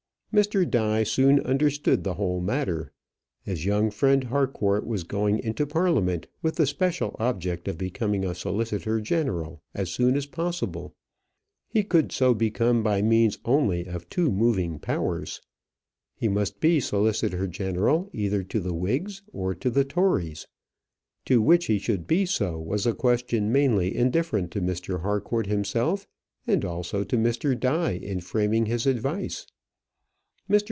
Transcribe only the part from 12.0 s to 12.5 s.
so